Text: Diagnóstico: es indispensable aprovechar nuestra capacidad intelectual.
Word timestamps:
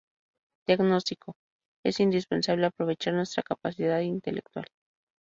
Diagnóstico: 0.67 1.35
es 1.85 1.99
indispensable 1.99 2.65
aprovechar 2.65 3.13
nuestra 3.13 3.43
capacidad 3.43 3.99
intelectual. 3.99 4.65